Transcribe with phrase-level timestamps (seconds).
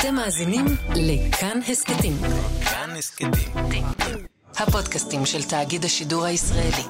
[0.00, 0.64] אתם מאזינים
[0.96, 2.12] לכאן הסכתים.
[2.70, 3.30] כאן הסכתים.
[4.58, 6.84] הפודקאסטים של תאגיד השידור הישראלי.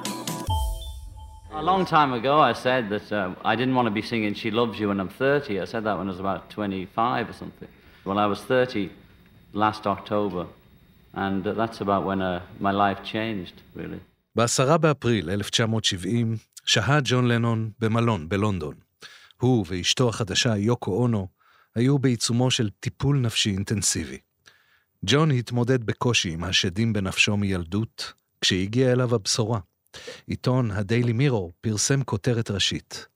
[1.53, 4.51] A long time ago, I said that uh, I didn't want to be singing She
[4.51, 5.61] Loves You when I'm 30.
[5.61, 7.69] I said that when I was about 25 or something.
[8.07, 8.89] Well, I was 30
[9.55, 10.47] last October,
[11.15, 14.01] and uh, that's about when uh, my life changed, really.
[14.37, 18.75] בעשרה באפריל 1970 שהה ג'ון לנון במלון בלונדון.
[19.41, 21.40] הוא ואשתו החדשה, יוקו אונו,
[21.75, 24.19] היו בעיצומו של טיפול נפשי אינטנסיבי.
[25.07, 29.61] ג'ון התמודד בקושי עם השדים בנפשו מילדות, כשהגיעה אליו הבשורה.
[30.27, 33.07] עיתון הדיילי מירור פרסם כותרת ראשית: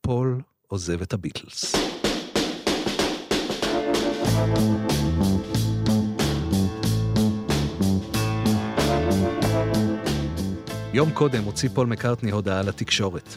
[0.00, 1.74] פול עוזב את הביטלס.
[10.92, 13.36] יום קודם הוציא פול מקארטני הודעה לתקשורת.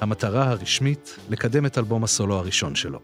[0.00, 3.00] המטרה הרשמית, לקדם את אלבום הסולו הראשון שלו.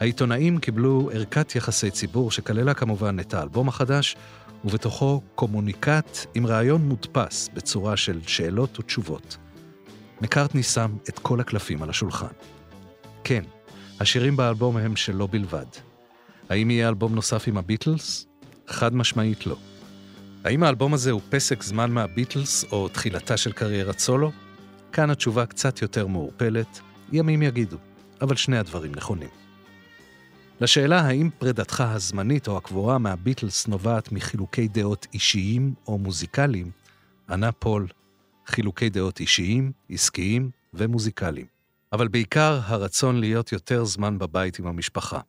[0.00, 4.16] העיתונאים קיבלו ערכת יחסי ציבור שכללה כמובן את האלבום החדש,
[4.64, 9.36] ובתוכו קומוניקט עם ריאיון מודפס בצורה של שאלות ותשובות.
[10.20, 12.34] מקארטני שם את כל הקלפים על השולחן.
[13.24, 13.44] כן,
[14.00, 15.66] השירים באלבום הם שלו בלבד.
[16.48, 18.26] האם יהיה אלבום נוסף עם הביטלס?
[18.68, 19.56] חד משמעית לא.
[20.44, 24.32] האם האלבום הזה הוא פסק זמן מהביטלס או תחילתה של קריירת סולו?
[24.92, 26.80] כאן התשובה קצת יותר מעורפלת,
[27.12, 27.76] ימים יגידו,
[28.20, 29.45] אבל שני הדברים נכונים.
[30.60, 36.70] לשאלה האם פרידתך הזמנית או הקבועה מהביטלס נובעת מחילוקי דעות אישיים או מוזיקליים,
[37.30, 37.86] ענה פול,
[38.46, 41.46] חילוקי דעות אישיים, עסקיים ומוזיקליים.
[41.92, 45.20] אבל בעיקר הרצון להיות יותר זמן בבית עם המשפחה.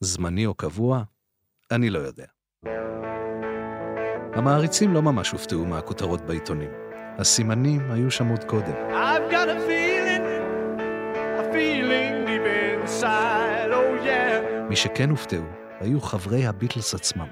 [0.00, 1.02] זמני או קבוע?
[1.70, 2.26] אני לא יודע.
[4.34, 6.70] המעריצים לא ממש הופתעו מהכותרות בעיתונים.
[7.18, 8.72] הסימנים היו שם עוד קודם.
[8.90, 10.24] I've got a feeling,
[11.40, 13.41] a feeling deep inside.
[14.72, 15.44] מי שכן הופתעו
[15.80, 17.26] היו חברי הביטלס עצמם.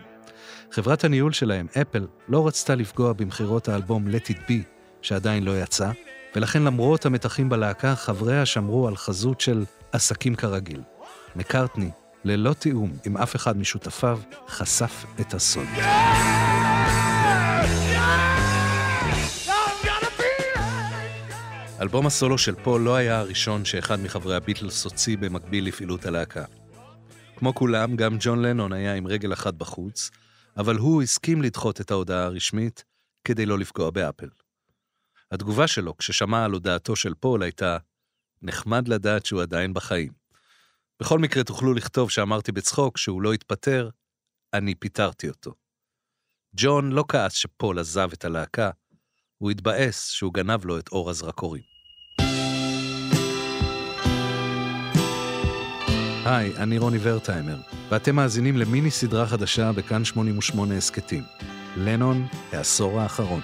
[0.73, 4.53] חברת הניהול שלהם, אפל, לא רצתה לפגוע במכירות האלבום Let It Be,
[5.03, 5.91] שעדיין לא יצא,
[6.37, 10.83] ולכן למרות המתחים בלהקה, חבריה שמרו על חזות של עסקים כרגיל.
[11.37, 11.91] מקארטני,
[12.25, 15.69] ללא תיאום עם אף אחד משותפיו, חשף את הסוד.
[21.81, 26.45] אלבום הסולו של פול לא היה הראשון שאחד מחברי הביטלס הוציא במקביל לפעילות הלהקה.
[27.41, 30.11] כמו כולם, גם ג'ון לנון היה עם רגל אחת בחוץ,
[30.57, 32.85] אבל הוא הסכים לדחות את ההודעה הרשמית
[33.25, 34.29] כדי לא לפגוע באפל.
[35.33, 37.79] התגובה שלו כששמע על הודעתו של פול הייתה,
[38.43, 40.13] נחמד לדעת שהוא עדיין בחיים.
[41.01, 43.91] בכל מקרה תוכלו לכתוב שאמרתי בצחוק שהוא לא התפטר,
[44.55, 45.55] אני פיטרתי אותו.
[46.57, 48.71] ג'ון לא כעס שפול עזב את הלהקה,
[49.39, 51.70] הוא התבאס שהוא גנב לו את אור הזרקורים.
[56.31, 57.57] היי, אני רוני ורטהיימר,
[57.89, 61.23] ואתם מאזינים למיני סדרה חדשה בכאן 88 הסכתים,
[61.77, 63.41] לנון, העשור האחרון.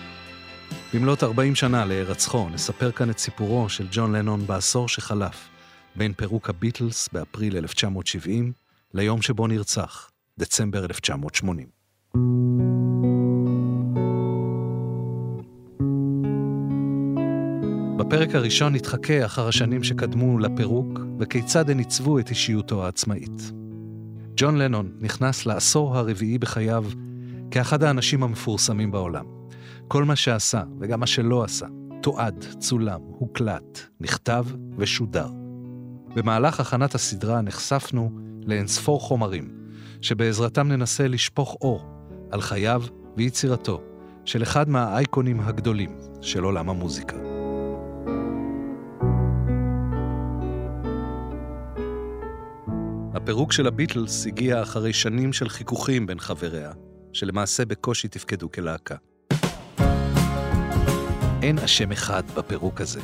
[0.95, 5.49] במלאת 40 שנה להירצחו, נספר כאן את סיפורו של ג'ון לנון בעשור שחלף,
[5.97, 8.53] בין פירוק הביטלס באפריל 1970
[8.95, 12.46] ליום שבו נרצח, דצמבר 1980.
[18.07, 23.53] בפרק הראשון נתחכה אחר השנים שקדמו לפירוק, וכיצד הן עיצבו את אישיותו העצמאית.
[24.37, 26.85] ג'ון לנון נכנס לעשור הרביעי בחייו
[27.51, 29.25] כאחד האנשים המפורסמים בעולם.
[29.89, 31.67] כל מה שעשה, וגם מה שלא עשה,
[32.03, 34.45] תועד, צולם, הוקלט, נכתב
[34.79, 35.29] ושודר.
[36.15, 38.11] במהלך הכנת הסדרה נחשפנו
[38.43, 39.49] לאינספור חומרים,
[40.01, 41.85] שבעזרתם ננסה לשפוך אור
[42.31, 42.83] על חייו
[43.17, 43.83] ויצירתו
[44.25, 45.91] של אחד מהאייקונים הגדולים
[46.21, 47.36] של עולם המוזיקה.
[53.27, 56.73] הפירוק של הביטלס הגיע אחרי שנים של חיכוכים בין חבריה,
[57.13, 58.95] שלמעשה בקושי תפקדו כלהקה.
[61.43, 63.01] אין אשם אחד בפירוק הזה,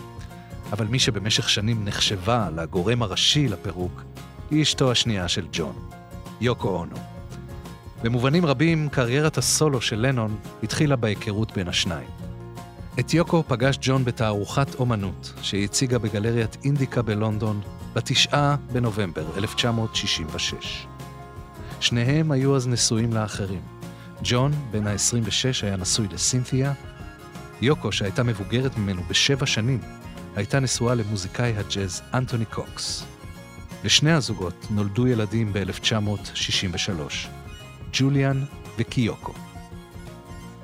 [0.72, 4.02] אבל מי שבמשך שנים נחשבה לגורם הראשי לפירוק,
[4.50, 5.88] היא אשתו השנייה של ג'ון,
[6.40, 6.96] יוקו אונו.
[8.02, 12.10] במובנים רבים, קריירת הסולו של לנון התחילה בהיכרות בין השניים.
[13.00, 17.60] את יוקו פגש ג'ון בתערוכת אומנות שהציגה בגלריית אינדיקה בלונדון
[17.94, 20.86] בתשעה בנובמבר 1966.
[21.80, 23.60] שניהם היו אז נשואים לאחרים.
[24.24, 26.72] ג'ון, בן ה-26, היה נשוי לסינתיה.
[27.62, 29.80] יוקו, שהייתה מבוגרת ממנו בשבע שנים,
[30.36, 33.04] הייתה נשואה למוזיקאי הג'אז אנטוני קוקס.
[33.84, 37.28] לשני הזוגות נולדו ילדים ב-1963,
[37.92, 38.44] ג'וליאן
[38.78, 39.32] וקיוקו.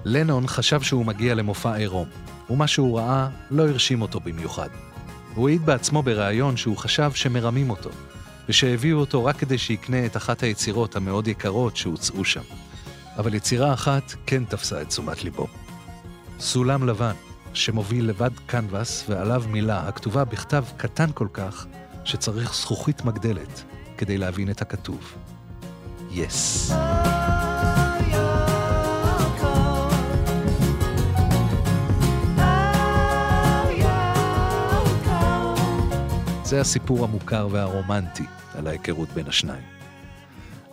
[0.05, 2.09] לנון חשב שהוא מגיע למופע עירום,
[2.51, 4.69] ומה שהוא ראה לא הרשים אותו במיוחד.
[5.35, 7.91] הוא העיד בעצמו בריאיון שהוא חשב שמרמים אותו,
[8.49, 12.43] ושהביאו אותו רק כדי שיקנה את אחת היצירות המאוד יקרות שהוצאו שם.
[13.19, 15.47] אבל יצירה אחת כן תפסה את תשומת ליבו.
[16.41, 17.15] סולם לבן,
[17.55, 21.67] שמוביל לבד קנבס ועליו מילה הכתובה בכתב קטן כל כך,
[22.05, 23.63] שצריך זכוכית מגדלת
[23.99, 25.15] כדי להבין את הכתוב.
[26.11, 26.71] יס.
[26.71, 27.38] Yes.
[36.49, 38.25] זה הסיפור המוכר והרומנטי
[38.55, 39.65] על ההיכרות בין השניים.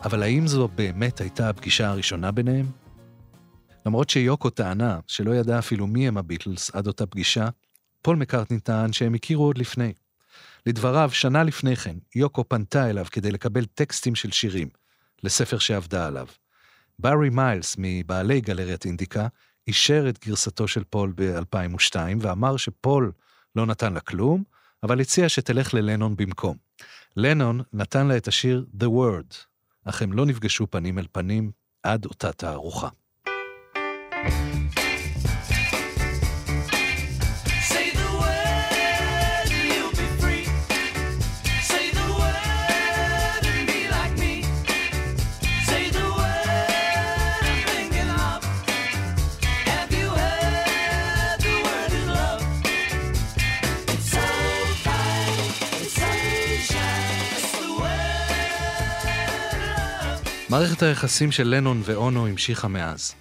[0.04, 2.66] אבל האם זו באמת הייתה הפגישה הראשונה ביניהם?
[3.86, 7.50] למרות שיוקו טענה שלא ידעה אפילו מי הם הביטלס עד אותה פגישה,
[8.02, 9.94] פול מקארטני טען שהם הכירו עוד לפני.
[10.66, 14.70] לדבריו, שנה לפני כן, יוקו פנתה אליו כדי לקבל טקסטים של שירים,
[15.24, 16.28] לספר שעבדה עליו.
[17.00, 19.28] בארי מיילס, מבעלי גלריית אינדיקה,
[19.68, 23.12] אישר את גרסתו של פול ב-2002, ואמר שפול
[23.56, 24.55] לא נתן לה כלום,
[24.86, 26.58] אבל הציע שתלך ללנון במקום.
[27.18, 29.36] לנון נתן לה את השיר The Word,
[29.86, 31.52] אך הם לא נפגשו פנים אל פנים
[31.84, 32.90] עד אותה תערוכה.
[60.56, 63.16] מערכת היחסים של לנון ואונו המשיכה מאז.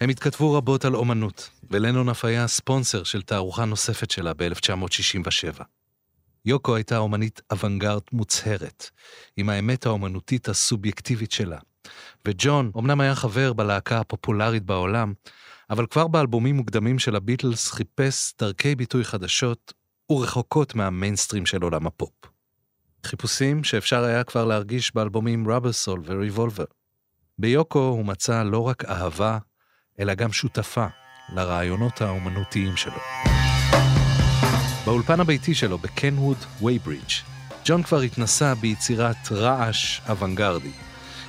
[0.00, 5.62] הם התכתבו רבות על אומנות, ולנון אף היה ספונסר של תערוכה נוספת שלה ב-1967.
[6.44, 8.90] יוקו הייתה אומנית אוונגרד מוצהרת,
[9.36, 11.58] עם האמת האומנותית הסובייקטיבית שלה.
[12.28, 15.12] וג'ון אמנם היה חבר בלהקה הפופולרית בעולם,
[15.70, 19.72] אבל כבר באלבומים מוקדמים של הביטלס חיפש דרכי ביטוי חדשות
[20.12, 22.33] ורחוקות מהמיינסטרים של עולם הפופ.
[23.04, 26.64] חיפושים שאפשר היה כבר להרגיש באלבומים Rubber Soul ו Revolver.
[27.38, 29.38] ביוקו הוא מצא לא רק אהבה,
[30.00, 30.86] אלא גם שותפה
[31.34, 32.98] לרעיונות האומנותיים שלו.
[34.84, 37.10] באולפן הביתי שלו בקנווד וייברידג',
[37.64, 40.72] ג'ון כבר התנסה ביצירת רעש אוונגרדי.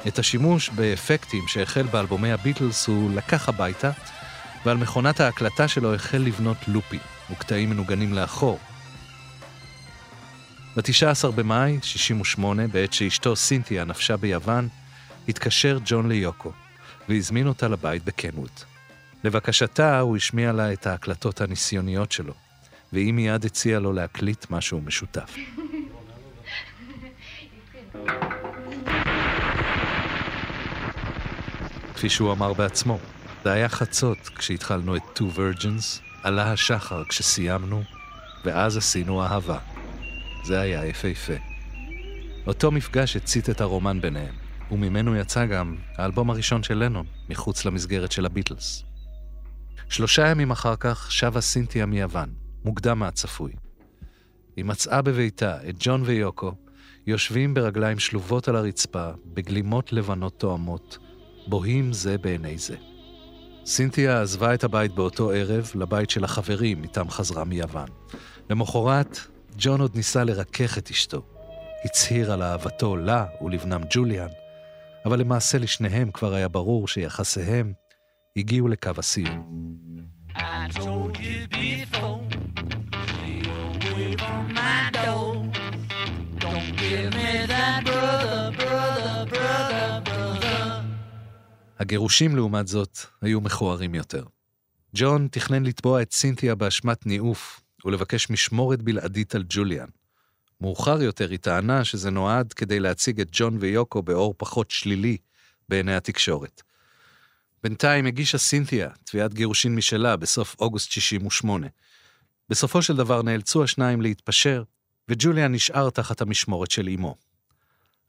[0.07, 3.91] את השימוש באפקטים שהחל באלבומי הביטלס הוא לקח הביתה,
[4.65, 6.99] ועל מכונת ההקלטה שלו החל לבנות לופים
[7.31, 8.59] וקטעים מנוגנים לאחור,
[10.75, 14.67] ב-19 במאי 68, בעת שאשתו סינתיה נפשה ביוון,
[15.29, 16.51] התקשר ג'ון ליוקו,
[17.09, 18.49] והזמין אותה לבית בקנווד.
[19.23, 22.33] לבקשתה, הוא השמיע לה את ההקלטות הניסיוניות שלו,
[22.93, 25.35] והיא מיד הציעה לו להקליט משהו משותף.
[31.95, 32.99] כפי שהוא אמר בעצמו,
[33.43, 37.83] זה היה חצות כשהתחלנו את Two Virgins, עלה השחר כשסיימנו,
[38.45, 39.74] ואז עשינו אהבה.
[40.45, 41.33] זה היה יפהפה.
[42.47, 44.35] אותו מפגש הצית את הרומן ביניהם,
[44.71, 48.83] וממנו יצא גם האלבום הראשון של לנון, מחוץ למסגרת של הביטלס.
[49.89, 52.29] שלושה ימים אחר כך שבה סינתיה מיוון,
[52.65, 53.51] מוקדם מהצפוי.
[54.55, 56.51] היא מצאה בביתה את ג'ון ויוקו
[57.07, 60.97] יושבים ברגליים שלובות על הרצפה, בגלימות לבנות תואמות,
[61.47, 62.75] בוהים זה בעיני זה.
[63.65, 67.87] סינתיה עזבה את הבית באותו ערב לבית של החברים, איתם חזרה מיוון.
[68.49, 69.19] למחרת
[69.57, 71.21] ג'ון עוד ניסה לרכך את אשתו.
[71.85, 74.27] הצהיר על אהבתו לה ולבנם ג'וליאן,
[75.05, 77.73] אבל למעשה לשניהם כבר היה ברור שיחסיהם
[78.37, 79.65] הגיעו לקו הסיום.
[91.79, 94.23] הגירושים, לעומת זאת, היו מכוערים יותר.
[94.95, 99.87] ג'ון תכנן לתבוע את סינתיה באשמת ניאוף, ולבקש משמורת בלעדית על ג'וליאן.
[100.61, 105.17] מאוחר יותר היא טענה שזה נועד כדי להציג את ג'ון ויוקו באור פחות שלילי
[105.69, 106.61] בעיני התקשורת.
[107.63, 111.67] בינתיים הגישה סינתיה תביעת גירושין משלה בסוף אוגוסט 68.
[112.49, 114.63] בסופו של דבר נאלצו השניים להתפשר,
[115.09, 117.15] וג'וליאן נשאר תחת המשמורת של אמו.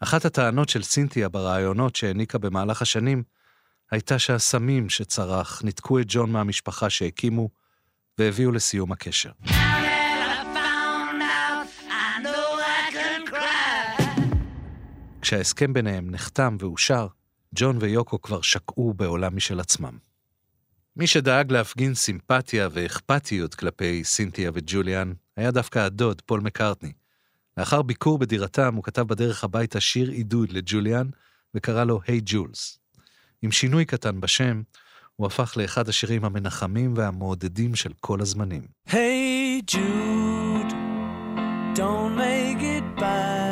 [0.00, 3.22] אחת הטענות של סינתיה ברעיונות שהעניקה במהלך השנים,
[3.90, 7.48] הייתה שהסמים שצרח ניתקו את ג'ון מהמשפחה שהקימו,
[8.18, 9.30] והביאו לסיום הקשר.
[15.20, 17.06] כשההסכם ביניהם נחתם ואושר,
[17.54, 19.98] ג'ון ויוקו כבר שקעו בעולם משל עצמם.
[20.96, 26.92] מי שדאג להפגין סימפתיה ואכפתיות כלפי סינתיה וג'וליאן היה דווקא הדוד, פול מקארטני.
[27.56, 31.08] לאחר ביקור בדירתם הוא כתב בדרך הביתה שיר עידוד לג'וליאן
[31.54, 32.78] וקרא לו "היי hey ג'ולס".
[33.42, 34.62] עם שינוי קטן בשם,
[35.16, 38.62] הוא הפך לאחד השירים המנחמים והמעודדים של כל הזמנים.
[38.88, 40.72] Hey Jude,
[41.74, 43.46] don't make it bad.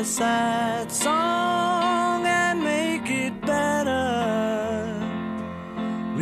[0.00, 4.06] a sad song and make it better.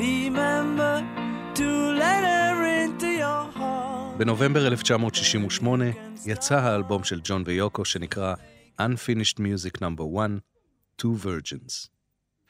[0.05, 0.95] Remember
[1.59, 1.69] to
[2.03, 4.19] let her into your heart.
[4.19, 5.85] בנובמבר 1968
[6.27, 8.35] יצא האלבום של ג'ון ויוקו שנקרא
[8.81, 10.03] Unfinished Music No.
[10.03, 10.39] 1,
[11.03, 11.89] Two Virgins.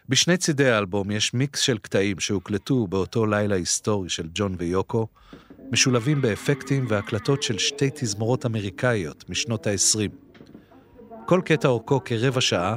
[0.08, 5.06] בשני צידי האלבום יש מיקס של קטעים שהוקלטו באותו לילה היסטורי של ג'ון ויוקו,
[5.72, 10.36] משולבים באפקטים והקלטות של שתי תזמורות אמריקאיות משנות ה-20.
[11.26, 12.76] כל קטע אורכו כרבע שעה,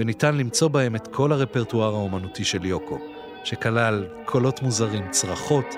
[0.00, 2.98] וניתן למצוא בהם את כל הרפרטואר האומנותי של יוקו,
[3.44, 5.74] שכלל קולות מוזרים, צרחות,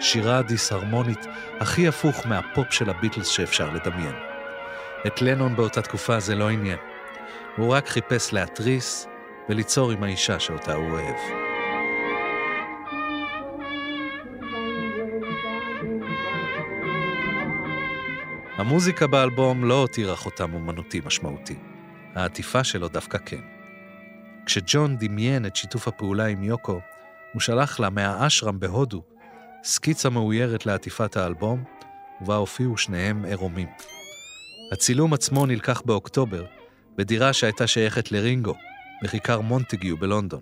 [0.00, 1.26] שירה דיסהרמונית
[1.60, 4.14] הכי הפוך מהפופ של הביטלס שאפשר לדמיין.
[5.06, 6.78] את לנון באותה תקופה זה לא עניין.
[7.56, 9.07] הוא רק חיפש להתריס
[9.48, 11.16] וליצור עם האישה שאותה הוא אוהב.
[18.56, 21.56] המוזיקה באלבום לא הותירה חותם אומנותי משמעותי.
[22.14, 23.40] העטיפה שלו דווקא כן.
[24.46, 26.80] כשג'ון דמיין את שיתוף הפעולה עם יוקו,
[27.32, 29.02] הוא שלח לה מהאשרם בהודו
[29.64, 31.64] סקיצה מאוירת לעטיפת האלבום,
[32.20, 33.68] ובה הופיעו שניהם עירומים.
[34.72, 36.44] הצילום עצמו נלקח באוקטובר,
[36.96, 38.54] בדירה שהייתה שייכת לרינגו,
[39.02, 40.40] בכיכר מונטגיו בלונדון.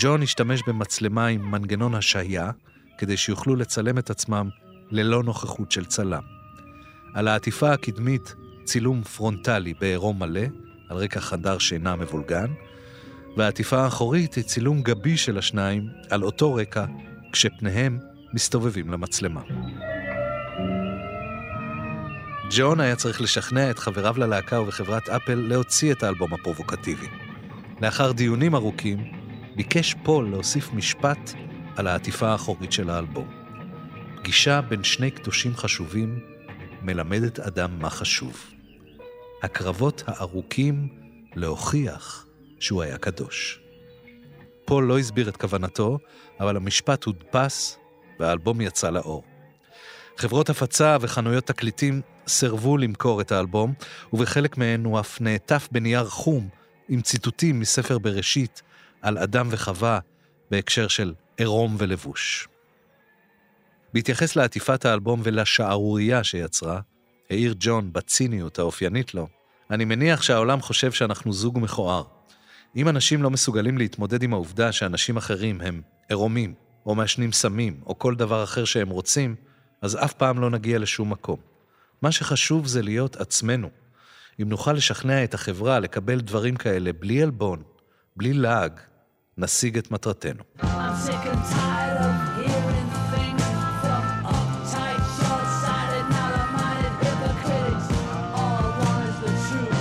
[0.00, 2.50] ג'ון השתמש במצלמה עם מנגנון השהיה,
[2.98, 4.48] כדי שיוכלו לצלם את עצמם
[4.90, 6.22] ללא נוכחות של צלם.
[7.14, 8.34] על העטיפה הקדמית
[8.64, 10.46] צילום פרונטלי בעירום מלא,
[10.88, 12.46] על רקע חדר שינה מבולגן,
[13.36, 16.84] והעטיפה האחורית היא צילום גבי של השניים על אותו רקע,
[17.32, 17.98] כשפניהם
[18.34, 19.40] מסתובבים למצלמה.
[22.50, 27.27] ג'ון היה צריך לשכנע את חבריו ללהקה ובחברת אפל להוציא את האלבום הפרובוקטיבי.
[27.80, 29.12] לאחר דיונים ארוכים,
[29.56, 31.32] ביקש פול להוסיף משפט
[31.76, 33.28] על העטיפה האחורית של האלבום.
[34.16, 36.20] פגישה בין שני קדושים חשובים
[36.82, 38.50] מלמדת אדם מה חשוב.
[39.42, 40.88] הקרבות הארוכים
[41.34, 42.26] להוכיח
[42.60, 43.60] שהוא היה קדוש.
[44.64, 45.98] פול לא הסביר את כוונתו,
[46.40, 47.78] אבל המשפט הודפס
[48.20, 49.24] והאלבום יצא לאור.
[50.16, 53.74] חברות הפצה וחנויות תקליטים סירבו למכור את האלבום,
[54.12, 56.48] ובחלק מהן הוא אף נעטף בנייר חום
[56.88, 58.62] עם ציטוטים מספר בראשית
[59.02, 59.98] על אדם וחווה
[60.50, 62.48] בהקשר של עירום ולבוש.
[63.94, 66.80] בהתייחס לעטיפת האלבום ולשערורייה שיצרה,
[67.30, 69.28] העיר ג'ון בציניות האופיינית לו,
[69.70, 72.02] אני מניח שהעולם חושב שאנחנו זוג מכוער.
[72.76, 76.54] אם אנשים לא מסוגלים להתמודד עם העובדה שאנשים אחרים הם עירומים,
[76.86, 79.34] או מעשנים סמים, או כל דבר אחר שהם רוצים,
[79.82, 81.38] אז אף פעם לא נגיע לשום מקום.
[82.02, 83.70] מה שחשוב זה להיות עצמנו.
[84.42, 87.62] אם נוכל לשכנע את החברה לקבל דברים כאלה בלי עלבון,
[88.16, 88.72] בלי לעג,
[89.38, 90.42] נשיג את מטרתנו.
[90.60, 90.64] I'm
[91.06, 93.44] sick and tired of hearing things
[93.82, 94.04] from
[94.34, 97.86] uptight, short-sighted, narrow-minded hypocrites.
[98.40, 99.78] All I want is the truth.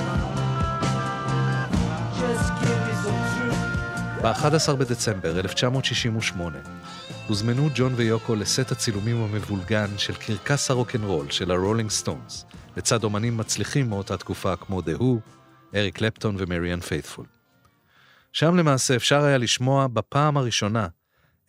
[2.22, 3.62] Just give me some truth.
[4.22, 6.58] ב-11 בדצמבר 1968
[7.28, 12.46] הוזמנו ג'ון ויוקו לסט הצילומים המבולגן של קרקס הרוקנרול של הרולינג סטונס,
[12.78, 15.20] לצד אומנים מצליחים מאותה תקופה כמו The Who,
[15.76, 17.26] אריק קלפטון ומריאן פייתפול.
[18.34, 20.88] שם למעשה אפשר היה לשמוע בפעם הראשונה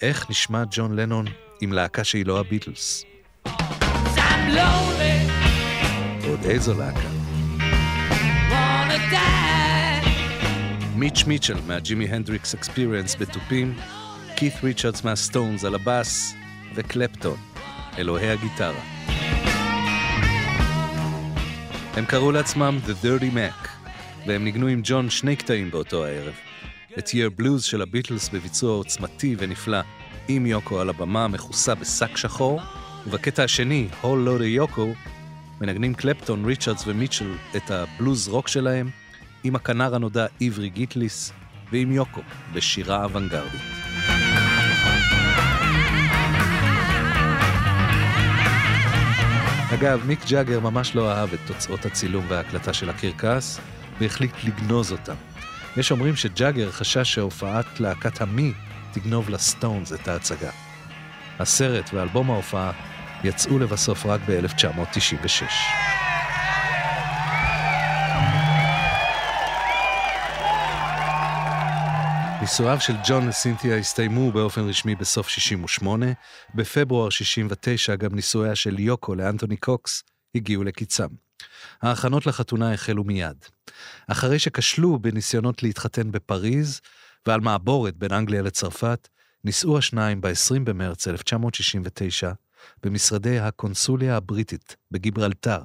[0.03, 1.27] איך נשמע ג'ון לנון
[1.61, 3.05] עם להקה שהיא לא הביטלס.
[6.23, 7.09] ועוד איזו להקה.
[10.95, 13.75] מיץ' מיטשל מהג'ימי הנדריקס Experience בתופים,
[14.41, 16.35] כית ריצ'רדס מהסטונס על הבאס,
[16.75, 17.37] וקלפטון,
[17.99, 18.81] אלוהי הגיטרה.
[21.95, 23.69] הם קראו לעצמם The Dirty Mac,
[24.27, 26.35] והם ניגנו עם ג'ון שני קטעים באותו הערב.
[26.99, 29.81] את Yer Blues של הביטלס בביצוע עוצמתי ונפלא,
[30.29, 32.61] עם יוקו על הבמה מכוסה בשק שחור,
[33.07, 34.93] ובקטע השני, Whole Lotta Yoko,
[35.61, 38.91] מנגנים קלפטון, ריצ'רדס ומיטשל את הבלוז רוק שלהם,
[39.45, 41.33] עם הכנר הנודע עברי גיטליס,
[41.73, 42.21] ועם יוקו,
[42.55, 44.28] בשירה אוונגרדית.
[49.75, 53.61] אגב, מיק ג'אגר ממש לא אהב את תוצאות הצילום וההקלטה של הקרקס,
[54.01, 55.15] והחליט לגנוז אותם.
[55.77, 58.53] יש אומרים שג'אגר חשש שהופעת להקת המי
[58.93, 60.51] תגנוב לסטונס את ההצגה.
[61.39, 62.73] הסרט ואלבום ההופעה
[63.25, 65.98] יצאו לבסוף רק ב-1996.
[72.41, 76.07] נישואיו של ג'ון לסינתיה הסתיימו באופן רשמי בסוף 68,
[76.55, 80.03] בפברואר 69 גם נישואיה של יוקו לאנטוני קוקס
[80.35, 81.07] הגיעו לקיצם.
[81.83, 83.37] ההכנות לחתונה החלו מיד.
[84.09, 86.81] אחרי שכשלו בניסיונות להתחתן בפריז
[87.27, 89.09] ועל מעבורת בין אנגליה לצרפת,
[89.45, 92.33] נישאו השניים ב-20 במרץ 1969
[92.83, 95.61] במשרדי הקונסוליה הבריטית בגיברלטר,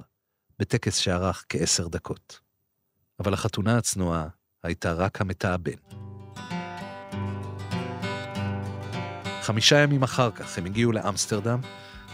[0.59, 2.39] בטקס שארך כעשר דקות.
[3.19, 4.27] אבל החתונה הצנועה
[4.63, 6.02] הייתה רק המתאבן.
[9.43, 11.59] חמישה ימים אחר כך הם הגיעו לאמסטרדם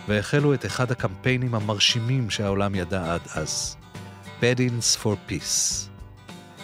[0.08, 3.78] והחלו את אחד הקמפיינים המרשימים שהעולם ידע עד אז.
[4.42, 5.88] Beddings for Peace.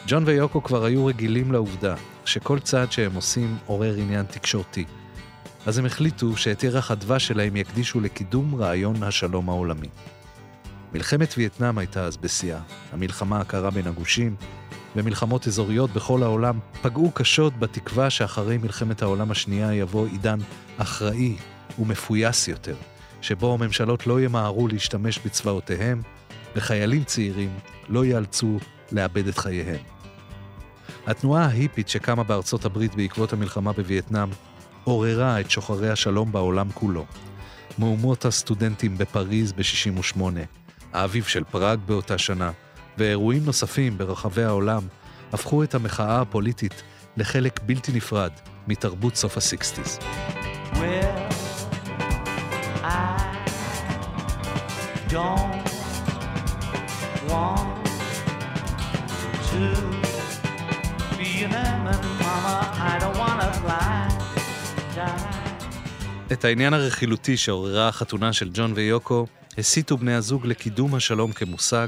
[0.08, 1.96] ג'ון ויוקו כבר היו רגילים לעובדה
[2.26, 4.86] שכל צעד שהם עושים עורר עניין תקשורתי.
[5.66, 9.90] אז הם החליטו שאת ירח הדבש שלהם יקדישו לקידום רעיון השלום העולמי.
[10.94, 12.60] מלחמת וייטנאם הייתה אז בשיאה,
[12.92, 14.36] המלחמה הקרה בין הגושים,
[14.96, 20.40] ומלחמות אזוריות בכל העולם פגעו קשות בתקווה שאחרי מלחמת העולם השנייה יבוא עידן
[20.78, 21.36] אחראי
[21.80, 22.76] ומפויס יותר,
[23.22, 26.02] שבו הממשלות לא ימהרו להשתמש בצבאותיהם,
[26.56, 27.50] וחיילים צעירים
[27.90, 28.58] לא ייאלצו
[28.92, 29.82] לאבד את חייהם.
[31.08, 34.30] התנועה ההיפית שקמה בארצות הברית בעקבות המלחמה בווייטנאם
[34.84, 37.06] עוררה את שוחרי השלום בעולם כולו.
[37.78, 40.22] מהומות הסטודנטים בפריז ב-68,
[40.94, 42.52] האביב של פראג באותה שנה,
[42.98, 44.82] ואירועים נוספים ברחבי העולם
[45.34, 46.84] הפכו את המחאה הפוליטית
[47.18, 48.32] לחלק בלתי נפרד
[48.68, 50.00] מתרבות סוף הסיקסטיז.
[50.74, 51.36] Well,
[52.84, 53.36] I
[55.16, 55.66] don't
[57.32, 57.86] want
[59.52, 59.64] to
[61.20, 62.58] be an lemon, mama.
[62.92, 64.08] I don't wanna fly,
[64.96, 65.36] die.
[66.32, 71.88] את העניין הרכילותי שעוררה החתונה של ג'ון ויוקו, הסיטו בני הזוג לקידום השלום כמושג,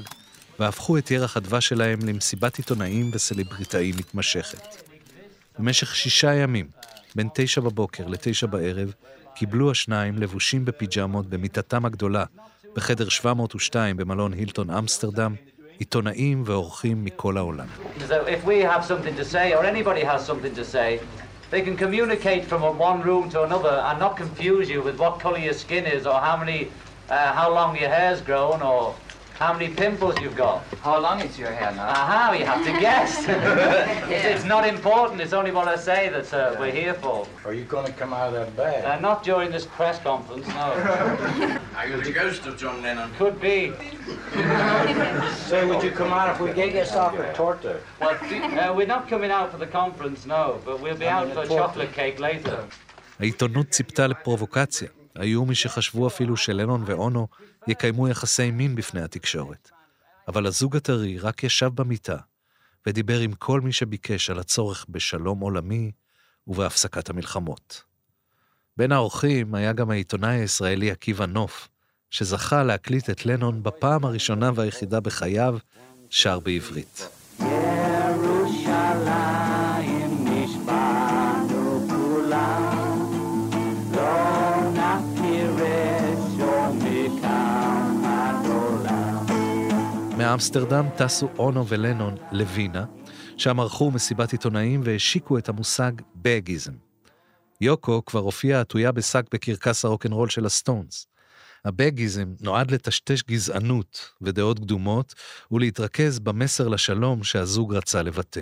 [0.60, 4.84] והפכו את ירח הדבש שלהם למסיבת עיתונאים וסלבריטאים מתמשכת.
[5.60, 6.68] במשך שישה ימים,
[7.16, 8.94] בין תשע בבוקר לתשע בערב,
[9.36, 12.24] קיבלו השניים לבושים בפיג'מות במיטתם הגדולה,
[12.76, 15.36] בחדר 702 במלון הילטון אמסטרדם,
[15.80, 17.66] עיתונאים ואורחים מכל העולם.
[18.00, 18.12] So
[28.70, 29.07] uh,
[29.39, 30.63] how many pimples you've got.
[30.83, 31.89] How long is your hair now?
[31.89, 33.11] Aha, you have to guess.
[34.17, 35.21] it's, it's not important.
[35.21, 37.27] It's only what I say that uh, we're here for.
[37.45, 38.85] Are you going to come out of that bag?
[38.85, 40.69] Uh, not during this press conference, no.
[41.77, 43.11] Are you the ghost of John Lennon?
[43.19, 43.73] Could be.
[45.51, 47.81] Say, would you come out if we gave you a chocolate torta?
[48.01, 51.27] Well, do- uh, we're not coming out for the conference, no, but we'll be out
[51.35, 52.59] for chocolate cake later.
[53.21, 54.89] העיתונות ציפתה לפרובוקציה.
[55.18, 57.28] היו מי שחשבו אפילו שלנון ואונו
[57.68, 59.72] יקיימו יחסי מין בפני התקשורת.
[60.28, 62.18] אבל הזוג הטרי רק ישב במיטה
[62.86, 65.92] ודיבר עם כל מי שביקש על הצורך בשלום עולמי
[66.48, 67.84] ובהפסקת המלחמות.
[68.78, 71.70] בין האורחים היה גם העיתונאי הישראלי עקיבא נוף,
[72.12, 75.58] שזכה להקליט את לנון בפעם הראשונה והיחידה בחייו,
[76.10, 77.10] שר בעברית.
[77.40, 77.87] ירושלים
[90.28, 92.86] מאמסטרדם טסו אונו ולנון לווינה,
[93.38, 96.72] שם ערכו מסיבת עיתונאים והשיקו את המושג בגיזם.
[97.62, 101.08] יוקו כבר הופיעה עטויה בשק בקרקס הרוקנרול של הסטונס.
[101.66, 105.16] הבגיזם נועד לטשטש גזענות ודעות קדומות
[105.52, 108.42] ולהתרכז במסר לשלום שהזוג רצה לבטא.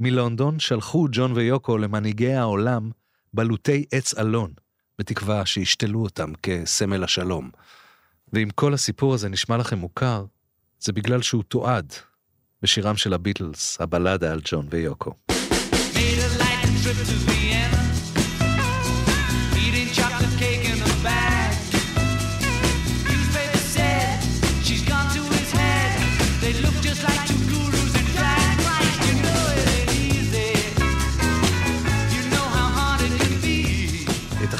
[0.00, 2.90] מלונדון שלחו ג'ון ויוקו למנהיגי העולם
[3.34, 4.52] בלוטי עץ אלון,
[4.98, 7.50] בתקווה שישתלו אותם כסמל השלום.
[8.32, 10.24] ואם כל הסיפור הזה נשמע לכם מוכר,
[10.80, 11.92] זה בגלל שהוא תועד
[12.62, 15.14] בשירם של הביטלס, הבלדה על ג'ון ויוקו.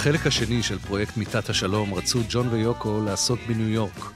[0.09, 4.12] החלק השני של פרויקט מיטת השלום רצו ג'ון ויוקו לעשות בניו יורק,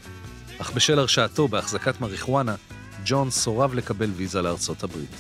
[0.63, 2.55] אך בשל הרשעתו בהחזקת מריחואנה,
[3.05, 5.11] ג'ון סורב לקבל ויזה לארצות הברית.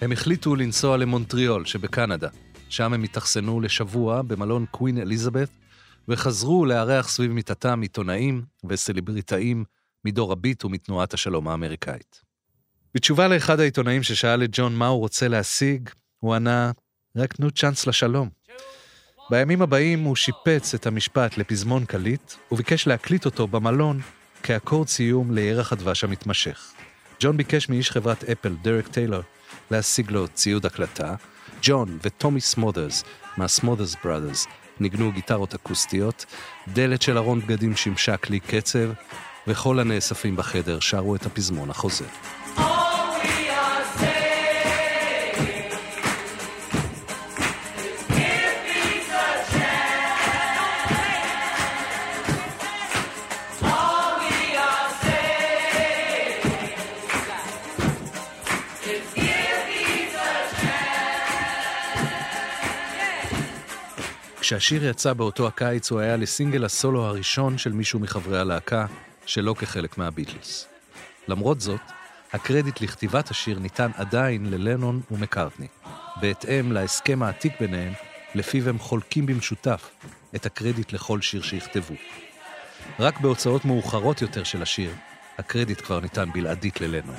[0.00, 2.28] הם החליטו לנסוע למונטריאול שבקנדה,
[2.68, 5.48] שם הם התאכסנו לשבוע במלון קווין אליזבת,
[6.08, 9.64] וחזרו לארח סביב מיטתם עיתונאים וסלבריטאים
[10.04, 12.22] מדור הביט ומתנועת השלום האמריקאית.
[12.94, 16.72] בתשובה לאחד העיתונאים ששאל את ג'ון מה הוא רוצה להשיג, הוא ענה,
[17.16, 18.28] רק תנו צ'אנס לשלום.
[19.30, 24.00] בימים הבאים הוא שיפץ את המשפט לפזמון קליט, וביקש להקליט אותו במלון
[24.42, 26.72] כאקורד סיום לירח הדבש המתמשך.
[27.20, 29.22] ג'ון ביקש מאיש חברת אפל, דרק טיילור,
[29.70, 31.14] להשיג לו ציוד הקלטה.
[31.62, 33.04] ג'ון וטומי סמודרס,
[33.36, 34.46] מה Smothers Brothers,
[34.80, 36.24] ניגנו גיטרות אקוסטיות,
[36.68, 38.90] דלת של ארון בגדים שימשה כלי קצב,
[39.46, 42.37] וכל הנאספים בחדר שרו את הפזמון החוזר.
[64.48, 68.86] כשהשיר יצא באותו הקיץ הוא היה לסינגל הסולו הראשון של מישהו מחברי הלהקה,
[69.26, 70.66] שלא כחלק מהביטלס.
[71.28, 71.80] למרות זאת,
[72.32, 75.66] הקרדיט לכתיבת השיר ניתן עדיין ללנון ומקארטני,
[76.20, 77.92] בהתאם להסכם העתיק ביניהם,
[78.34, 79.90] לפיו הם חולקים במשותף
[80.34, 81.94] את הקרדיט לכל שיר שיכתבו.
[82.98, 84.90] רק בהוצאות מאוחרות יותר של השיר,
[85.38, 87.16] הקרדיט כבר ניתן בלעדית ללנון.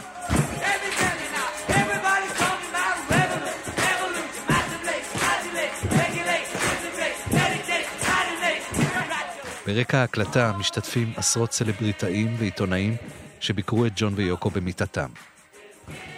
[9.69, 12.95] ברקע ההקלטה משתתפים עשרות סלבריטאים ועיתונאים
[13.39, 15.09] שביקרו את ג'ון ויוקו במיטתם.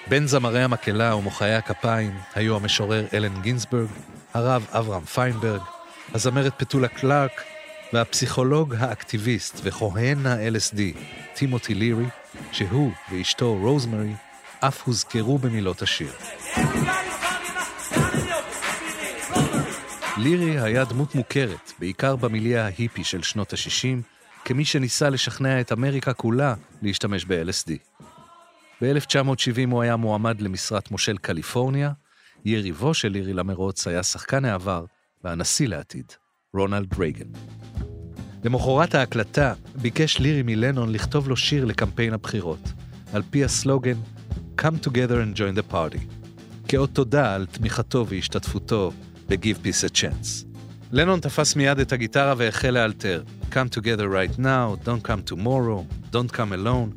[0.07, 3.87] בין זמרי המקהלה ומוחאי הכפיים היו המשורר אלן גינזברג,
[4.33, 5.61] הרב אברהם פיינברג,
[6.13, 7.43] הזמרת פטולה קלארק
[7.93, 10.79] והפסיכולוג האקטיביסט וכהן ה-LSD,
[11.33, 12.05] טימותי לירי,
[12.51, 14.13] שהוא ואשתו רוזמרי
[14.59, 16.11] אף הוזכרו במילות השיר.
[20.17, 24.01] לירי היה דמות מוכרת, בעיקר במיליה ההיפי של שנות ה-60,
[24.45, 28.03] כמי שניסה לשכנע את אמריקה כולה להשתמש ב-LSD.
[28.81, 31.91] ב-1970 הוא היה מועמד למשרת מושל קליפורניה,
[32.45, 34.85] יריבו של לירי למרוץ היה שחקן העבר
[35.23, 36.05] והנשיא לעתיד,
[36.53, 37.27] רונלד רייגן.
[38.43, 42.73] למחרת ההקלטה ביקש לירי מלנון לכתוב לו שיר לקמפיין הבחירות,
[43.13, 43.97] על פי הסלוגן
[44.57, 45.99] Come together and join the party,
[46.67, 48.91] כאות תודה על תמיכתו והשתתפותו
[49.31, 50.45] ב-Give Peace a Chance.
[50.91, 56.31] לנון תפס מיד את הגיטרה והחל לאלתר Come together right now, don't come tomorrow, don't
[56.37, 56.91] come alone,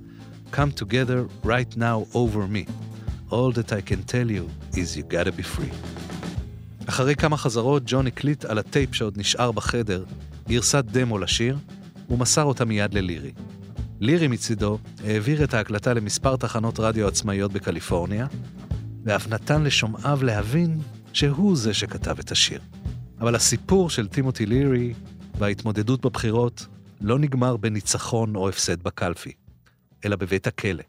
[0.53, 2.67] come together right now over me.
[3.31, 4.45] All that I can tell you
[4.77, 5.75] is you gotta be free.
[6.89, 10.05] אחרי כמה חזרות, ג'ון הקליט על הטייפ שעוד נשאר בחדר
[10.49, 11.57] גרסת דמו לשיר,
[12.11, 13.33] ומסר אותה מיד ללירי.
[14.01, 18.27] לירי מצידו העביר את ההקלטה למספר תחנות רדיו עצמאיות בקליפורניה,
[19.05, 20.81] ואף נתן לשומעיו להבין
[21.15, 22.61] שהוא זה שכתב את השיר.
[23.21, 24.95] אבל הסיפור של טימותי לירי
[25.39, 26.67] וההתמודדות בבחירות
[27.01, 29.33] לא נגמר בניצחון או הפסד בקלפי,
[30.05, 30.83] אלא בבית הכלא.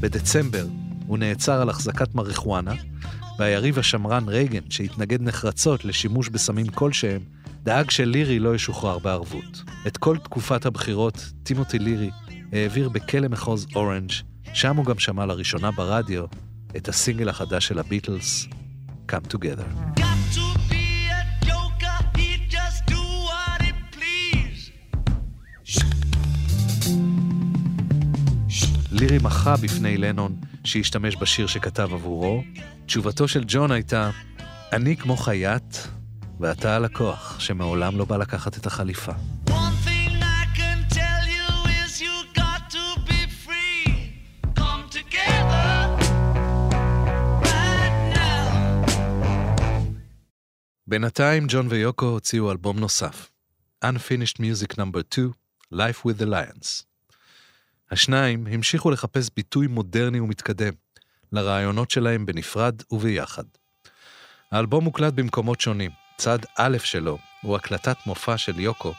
[0.00, 0.66] בדצמבר
[1.06, 2.74] הוא נעצר על החזקת מריחואנה,
[3.38, 7.20] והיריב השמרן רייגן, שהתנגד נחרצות לשימוש בסמים כלשהם,
[7.62, 9.62] דאג שלירי לא ישוחרר בערבות.
[9.86, 12.10] את כל תקופת הבחירות, טימותי לירי
[12.52, 14.12] העביר בכלא מחוז אורנג',
[14.54, 16.24] שם הוא גם שמע לראשונה ברדיו
[16.76, 18.46] את הסינגל החדש של הביטלס,
[19.12, 19.92] Come Together.
[28.90, 32.42] לירי מחה בפני לנון שהשתמש בשיר שכתב עבורו.
[32.86, 34.10] תשובתו של ג'ון הייתה,
[34.72, 35.76] אני כמו חייט,
[36.40, 39.12] ואתה הלקוח שמעולם לא בא לקחת את החליפה.
[50.92, 53.30] בינתיים ג'ון ויוקו הוציאו אלבום נוסף,
[53.84, 54.82] Unfinished Music No.
[55.10, 55.30] 2,
[55.74, 56.84] Life with the Lions.
[57.90, 60.72] השניים המשיכו לחפש ביטוי מודרני ומתקדם
[61.32, 63.44] לרעיונות שלהם בנפרד וביחד.
[64.50, 65.90] האלבום מוקלט במקומות שונים.
[66.18, 68.94] צד א' שלו הוא הקלטת מופע של יוקו,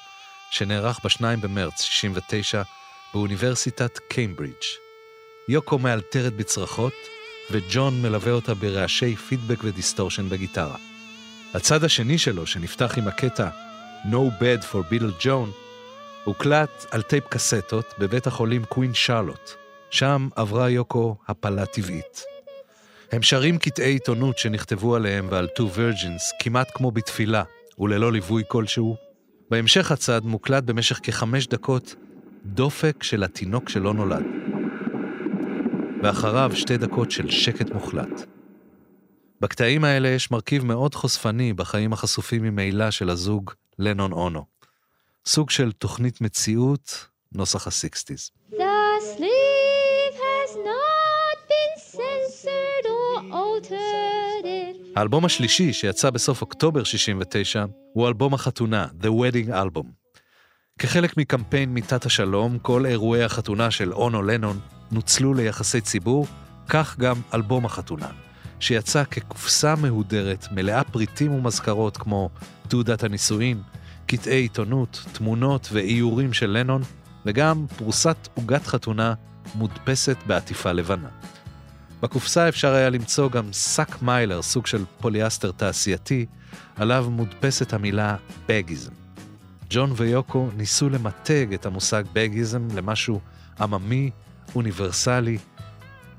[0.51, 2.61] שנערך ב-2 במרץ 69
[3.13, 4.63] באוניברסיטת קיימברידג'.
[5.49, 6.93] יוקו מאלתרת בצרחות,
[7.51, 10.92] וג'ון מלווה אותה ברעשי פידבק ודיסטורשן בגיטרה.
[11.53, 13.49] הצד השני שלו, שנפתח עם הקטע
[14.05, 15.49] No Bed for Beatle John,
[16.23, 19.51] הוקלט על טייפ קסטות בבית החולים קווין שרלוט.
[19.89, 22.23] שם עברה יוקו הפלה טבעית.
[23.11, 27.43] הם שרים קטעי עיתונות שנכתבו עליהם ועל Two Virgins כמעט כמו בתפילה,
[27.79, 28.95] וללא ליווי כלשהו.
[29.49, 31.95] בהמשך הצד מוקלט במשך כחמש דקות
[32.45, 34.23] דופק של התינוק שלא נולד.
[36.03, 38.32] ואחריו שתי דקות של שקט מוחלט.
[39.43, 44.45] בקטעים האלה יש מרכיב מאוד חושפני בחיים החשופים ממילא של הזוג לנון-אונו.
[45.25, 48.31] סוג של תוכנית מציאות נוסח הסיקסטיז.
[54.95, 59.85] האלבום השלישי, שיצא בסוף אוקטובר 69, הוא אלבום החתונה, The Wedding Album.
[60.79, 64.59] כחלק מקמפיין מיטת השלום, כל אירועי החתונה של אונו לנון
[64.91, 66.27] נוצלו ליחסי ציבור,
[66.69, 68.09] כך גם אלבום החתונה,
[68.63, 72.29] שיצא כקופסה מהודרת, מלאה פריטים ומזכרות כמו
[72.67, 73.61] תעודת הנישואין,
[74.05, 76.81] קטעי עיתונות, תמונות ואיורים של לנון,
[77.25, 79.13] וגם פרוסת עוגת חתונה
[79.55, 81.09] מודפסת בעטיפה לבנה.
[82.01, 86.25] בקופסה אפשר היה למצוא גם שק Mylar, סוג של פוליאסטר תעשייתי,
[86.75, 88.15] עליו מודפסת המילה
[88.47, 88.91] Bagism.
[89.69, 93.19] ג'ון ויוקו ניסו למתג את המושג Bagism למשהו
[93.59, 94.09] עממי,
[94.55, 95.37] אוניברסלי,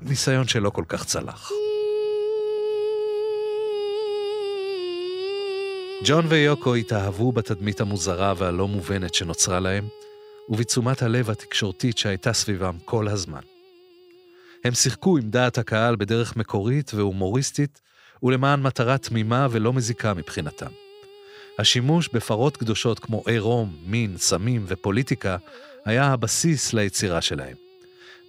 [0.01, 1.51] ניסיון שלא כל כך צלח.
[6.07, 9.87] ג'ון ויוקו התאהבו בתדמית המוזרה והלא מובנת שנוצרה להם,
[10.49, 13.39] ובתשומת הלב התקשורתית שהייתה סביבם כל הזמן.
[14.63, 17.81] הם שיחקו עם דעת הקהל בדרך מקורית והומוריסטית,
[18.23, 20.71] ולמען מטרה תמימה ולא מזיקה מבחינתם.
[21.59, 25.37] השימוש בפרות קדושות כמו עירום, מין, סמים ופוליטיקה
[25.85, 27.55] היה הבסיס ליצירה שלהם.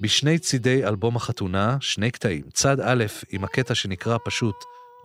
[0.00, 4.56] בשני צידי אלבום החתונה, שני קטעים, צד א' עם הקטע שנקרא פשוט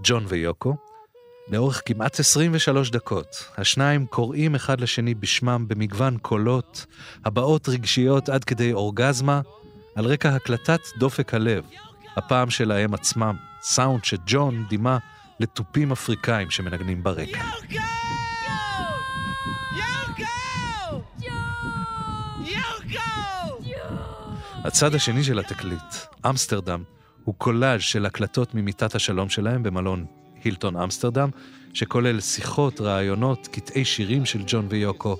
[0.03, 0.75] ג'ון ויוקו,
[1.51, 6.85] לאורך כמעט 23 דקות, השניים קוראים אחד לשני בשמם במגוון קולות,
[7.25, 9.41] הבעות רגשיות עד כדי אורגזמה,
[9.95, 11.63] על רקע הקלטת דופק הלב,
[12.17, 14.97] הפעם שלהם עצמם, סאונד שג'ון דימה
[15.39, 17.41] לתופים אפריקאים שמנגנים ברקע.
[24.63, 25.95] הצד השני של התקליט,
[26.29, 26.83] אמסטרדם,
[27.23, 30.05] הוא קולאז' של הקלטות ממיטת השלום שלהם במלון
[30.43, 31.29] הילטון אמסטרדם,
[31.73, 35.17] שכולל שיחות, ראיונות, קטעי שירים של ג'ון ויוקו,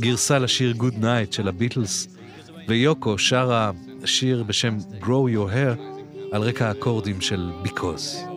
[0.00, 2.08] גרסה לשיר Good Night של הביטלס,
[2.68, 3.70] ויוקו שרה
[4.04, 5.80] שיר בשם Grow Your Hair
[6.32, 8.36] על רקע האקורדים של Because.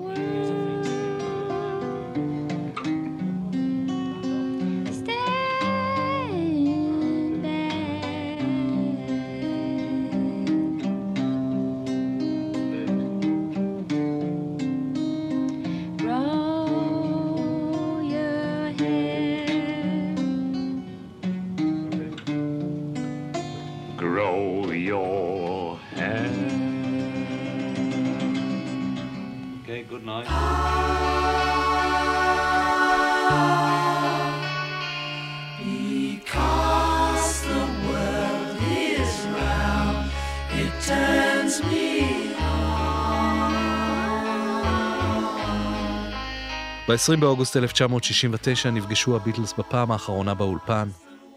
[46.89, 50.89] ב-20 באוגוסט 1969 נפגשו הביטלס בפעם האחרונה באולפן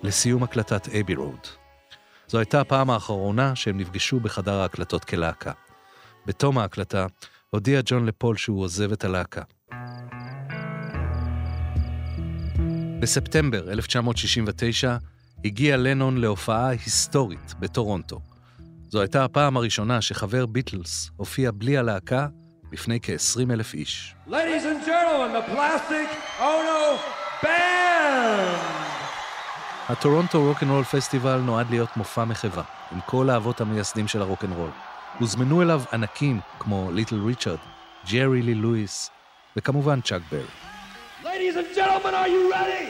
[0.02, 1.46] לסיום הקלטת אייבי רוד.
[2.28, 5.52] זו הייתה הפעם האחרונה שהם נפגשו בחדר ההקלטות כלהקה.
[6.26, 7.06] בתום ההקלטה
[7.50, 9.42] הודיע ג'ון לפול שהוא עוזב את הלהקה.
[13.00, 14.96] בספטמבר 1969
[15.44, 18.20] הגיע לנון להופעה היסטורית בטורונטו.
[18.88, 22.28] זו הייתה הפעם הראשונה שחבר ביטלס הופיע בלי הלהקה
[22.72, 24.14] בפני כ-20 אלף איש.
[24.28, 26.08] Ladies and gentlemen, the Plastic
[26.40, 26.98] Ono
[27.42, 28.72] Band!
[29.88, 34.70] הטורונטו רוקנרול פסטיבל נועד להיות מופע מחווה, עם כל האבות המייסדים של הרוקנרול.
[35.18, 37.58] הוזמנו אליו ענקים כמו ליטל ריצ'רד,
[38.12, 39.10] ג'רי לי לואיס,
[39.56, 40.42] וכמובן צ'אק ברי.
[41.24, 42.88] Ladies and gentlemen, are you ready?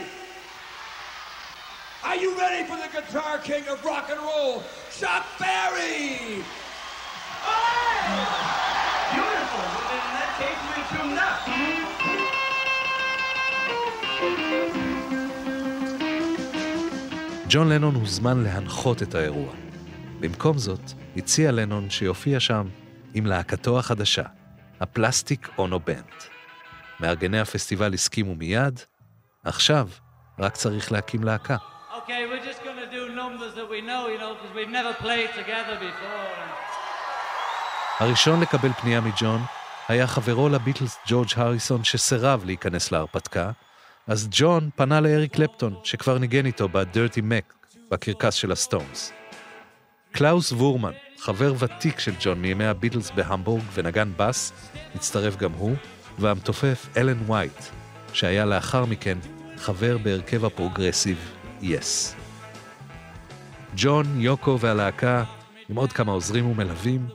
[2.03, 4.63] Are you ready for the guitar king of rock and roll,
[4.99, 6.43] Chuck Berry?
[9.13, 9.65] Beautiful.
[9.93, 10.32] And that takes me to nuts.
[17.53, 19.53] ג'ון לנון הוזמן להנחות את האירוע.
[20.19, 20.79] במקום זאת,
[21.17, 22.67] הציע לנון שיופיע שם
[23.13, 24.23] עם להקתו החדשה,
[24.79, 26.13] הפלסטיק אונו בנד.
[26.99, 28.79] מארגני הפסטיבל הסכימו מיד,
[29.43, 29.87] עכשיו
[30.39, 31.57] רק צריך להקים להקה.
[31.91, 35.29] Okay, we're just gonna do numbers that we know, you know, because we've never played
[35.35, 36.43] together before.
[37.99, 39.41] הראשון לקבל פנייה מג'ון
[39.87, 43.51] היה חברו לביטלס ג'ורג' הריסון שסירב להיכנס להרפתקה,
[44.07, 49.13] אז ג'ון פנה לאריק קלפטון, שכבר ניגן איתו ב-Dirty Mac, בקרקס של הסטונס.
[50.11, 54.53] קלאוס וורמן, חבר ותיק של ג'ון מימי הביטלס בהמבורג ונגן בס,
[54.95, 55.75] הצטרף גם הוא,
[56.19, 57.63] והמתופף אלן וייט,
[58.13, 59.17] שהיה לאחר מכן
[59.57, 61.31] חבר בהרכב הפרוגרסיב
[61.61, 62.15] Yes.
[63.75, 65.23] ג'ון, יוקו והלהקה,
[65.69, 67.07] עם עוד כמה עוזרים ומלווים,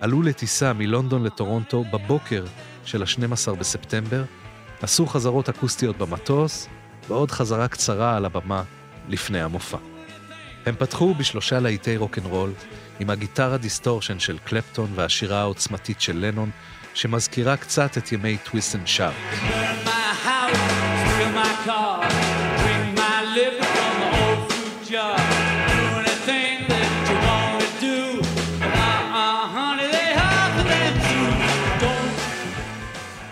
[0.00, 2.44] עלו לטיסה מלונדון לטורונטו בבוקר
[2.84, 4.24] של ה-12 בספטמבר,
[4.82, 6.68] עשו חזרות אקוסטיות במטוס,
[7.08, 8.62] ועוד חזרה קצרה על הבמה
[9.08, 9.78] לפני המופע.
[10.66, 12.52] הם פתחו בשלושה להיטי רוקנרול,
[13.00, 16.50] עם הגיטרה דיסטורשן של קלפטון והשירה העוצמתית של לנון,
[16.94, 19.14] שמזכירה קצת את ימי Twist and Shout.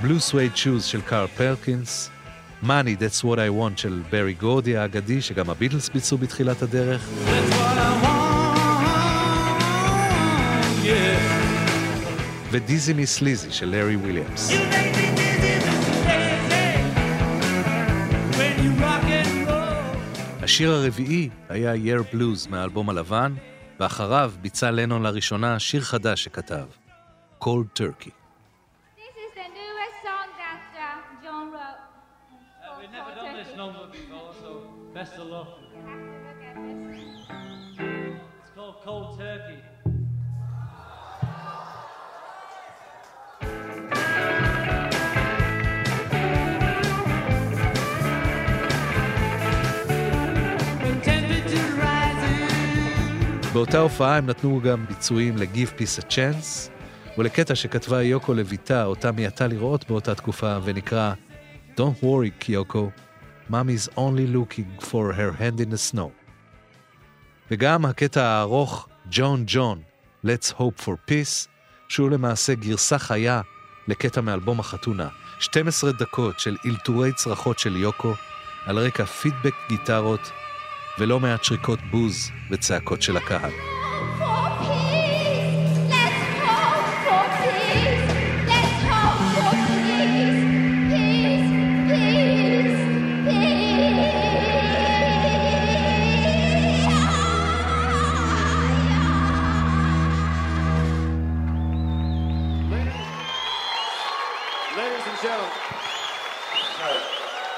[0.05, 2.11] Blue Suede Shoes של קארל פרקינס,
[2.63, 7.53] Money, That's What I Want של ברי גורדי האגדי, שגם הביטלס ביצעו בתחילת הדרך, want,
[10.85, 10.89] yeah.
[12.51, 14.53] ודיזי מי סליזי של לארי וויליאמס.
[20.43, 23.35] השיר הרביעי היה Year Blues מהאלבום הלבן,
[23.81, 26.65] ואחריו ביצע לנון לראשונה שיר חדש שכתב,
[27.43, 28.24] Cold Turkey.
[35.05, 35.49] Best of luck.
[38.41, 39.61] It's called Cold Turkey.
[53.53, 56.71] באותה הופעה הם נתנו גם ביצועים ל-Give Peace a Chance,
[57.19, 61.13] ולקטע שכתבה יוקו לביתה, אותה מיעטה לראות באותה תקופה, ונקרא
[61.77, 62.91] Don't worry, קיוקו,
[63.51, 66.11] Mommy's only looking for her hand in the snow.
[67.51, 69.83] וגם הקטע הארוך, ג'ון ג'ון,
[70.27, 71.49] Let's Hope for Peace,
[71.89, 73.41] שהוא למעשה גרסה חיה
[73.89, 75.09] לקטע מאלבום החתונה.
[75.39, 78.15] 12 דקות של אלתורי צרחות של יוקו,
[78.67, 80.31] על רקע פידבק גיטרות
[80.99, 83.74] ולא מעט שריקות בוז וצעקות של הקהל.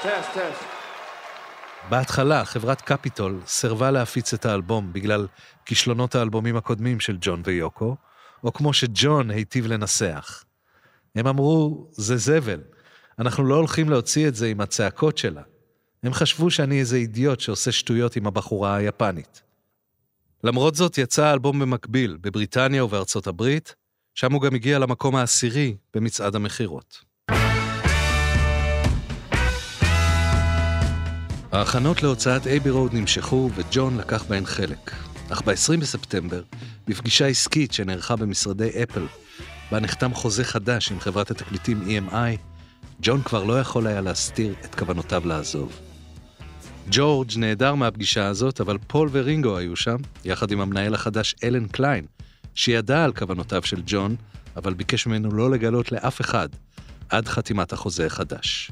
[0.07, 0.65] Test, test.
[1.89, 5.27] בהתחלה חברת קפיטול סירבה להפיץ את האלבום בגלל
[5.65, 7.95] כישלונות האלבומים הקודמים של ג'ון ויוקו,
[8.43, 10.43] או כמו שג'ון היטיב לנסח.
[11.15, 12.61] הם אמרו, זה זבל,
[13.19, 15.41] אנחנו לא הולכים להוציא את זה עם הצעקות שלה.
[16.03, 19.41] הם חשבו שאני איזה אידיוט שעושה שטויות עם הבחורה היפנית.
[20.43, 23.75] למרות זאת יצא האלבום במקביל, בבריטניה ובארצות הברית,
[24.15, 27.06] שם הוא גם הגיע למקום העשירי במצעד המכירות.
[31.57, 34.91] ההכנות להוצאת אייבי רוד נמשכו וג'ון לקח בהן חלק.
[35.29, 36.41] אך ב-20 בספטמבר,
[36.87, 39.05] בפגישה עסקית שנערכה במשרדי אפל,
[39.71, 42.37] בה נחתם חוזה חדש עם חברת התקליטים EMI,
[43.01, 45.79] ג'ון כבר לא יכול היה להסתיר את כוונותיו לעזוב.
[46.91, 52.05] ג'ורג' נעדר מהפגישה הזאת, אבל פול ורינגו היו שם, יחד עם המנהל החדש אלן קליין,
[52.55, 54.15] שידע על כוונותיו של ג'ון,
[54.55, 56.49] אבל ביקש ממנו לא לגלות לאף אחד
[57.09, 58.71] עד חתימת החוזה החדש.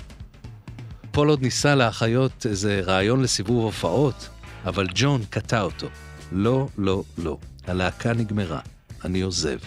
[1.16, 4.30] פול עוד ניסה להחיות איזה רעיון לסיבוב הופעות,
[4.66, 5.88] אבל ג'ון קטע אותו.
[6.32, 7.38] לא, לא, לא.
[7.68, 8.60] הלהקה נגמרה.
[9.06, 9.58] אני עוזב.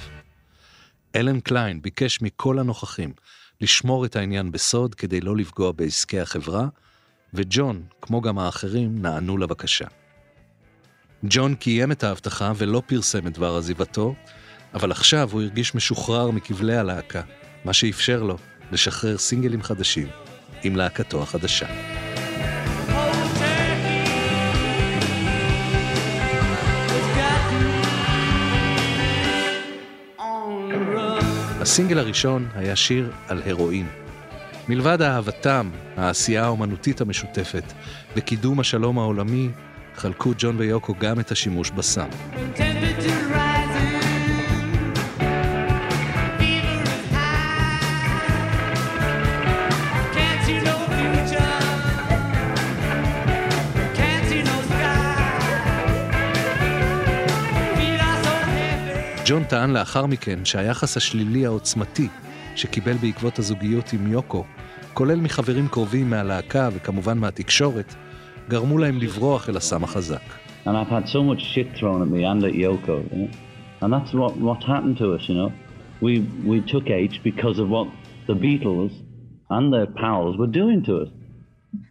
[1.16, 3.12] אלן קליין ביקש מכל הנוכחים
[3.60, 6.66] לשמור את העניין בסוד כדי לא לפגוע בעסקי החברה,
[7.34, 9.86] וג'ון, כמו גם האחרים, נענו לבקשה.
[11.24, 14.14] ג'ון קיים את ההבטחה ולא פרסם את דבר עזיבתו,
[14.74, 17.22] אבל עכשיו הוא הרגיש משוחרר מכבלי הלהקה,
[17.64, 18.36] מה שאפשר לו
[18.72, 20.08] לשחרר סינגלים חדשים
[20.64, 21.66] עם להקתו החדשה.
[31.60, 33.86] הסינגל הראשון היה שיר על הרואין.
[34.68, 37.72] מלבד אהבתם, העשייה האומנותית המשותפת
[38.16, 39.48] וקידום השלום העולמי,
[39.96, 42.08] חלקו ג'ון ויוקו גם את השימוש בסם.
[42.58, 43.47] Rising.
[59.28, 62.08] ג'ון טען לאחר מכן שהיחס השלילי העוצמתי
[62.56, 64.44] שקיבל בעקבות הזוגיות עם יוקו,
[64.94, 67.94] כולל מחברים קרובים מהלהקה וכמובן מהתקשורת,
[68.48, 70.20] גרמו להם לברוח אל הסם החזק.
[70.66, 73.28] And I've had so much shit thrown at me and at Yoko, you know?
[73.82, 75.22] and that's what what happened to us.
[75.28, 75.50] You know,
[76.06, 76.12] we
[76.50, 77.86] we took H because of what
[78.30, 78.92] the Beatles
[79.54, 81.10] and their pals were doing to us,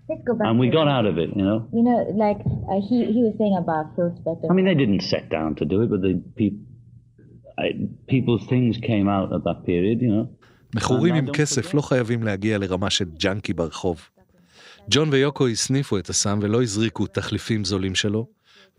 [0.09, 0.47] Let's go back.
[0.49, 1.29] and we got out of it.
[1.39, 2.39] You know, You know, like
[2.71, 4.47] uh, he he was saying about Phil Spector.
[4.51, 6.59] I mean, they didn't set down to do it, but the pe-
[8.07, 10.01] people's things came out at that period.
[10.01, 10.47] You know.
[10.75, 11.73] מכורים עם כסף.
[11.73, 14.09] לא חייבים להגיע לרמה של ג'אנקי ברחוב.
[14.89, 18.27] ג'ון ויוקו הסניפו את הסם ולא הזריקו תחליפים זולים שלו,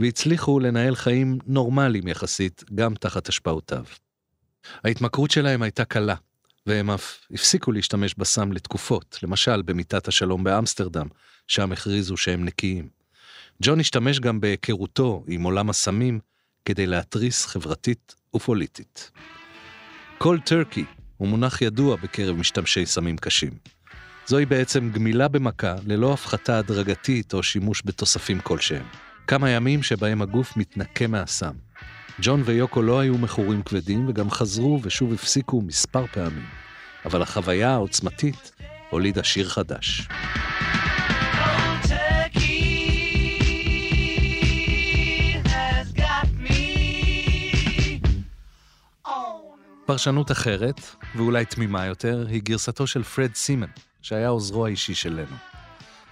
[0.01, 3.85] והצליחו לנהל חיים נורמליים יחסית, גם תחת השפעותיו.
[4.85, 6.14] ההתמכרות שלהם הייתה קלה,
[6.66, 11.07] והם אף הפסיקו להשתמש בסם לתקופות, למשל במיטת השלום באמסטרדם,
[11.49, 12.89] שם הכריזו שהם נקיים.
[13.62, 16.20] ג'ון השתמש גם בהיכרותו עם עולם הסמים
[16.69, 19.11] כדי להתריס חברתית ופוליטית.
[20.19, 20.85] כל טרקי
[21.16, 23.51] הוא מונח ידוע בקרב משתמשי סמים קשים.
[24.27, 28.87] זוהי בעצם גמילה במכה ללא הפחתה הדרגתית או שימוש בתוספים כלשהם.
[29.27, 31.55] כמה ימים שבהם הגוף מתנקה מהסם.
[32.23, 36.47] ג'ון ויוקו לא היו מכורים כבדים וגם חזרו ושוב הפסיקו מספר פעמים.
[37.05, 38.53] אבל החוויה העוצמתית
[38.91, 40.09] הולידה שיר חדש.
[49.89, 50.80] פרשנות אחרת,
[51.16, 53.66] ואולי תמימה יותר, היא גרסתו של פרד סימן,
[54.03, 55.37] שהיה עוזרו האישי של לנון.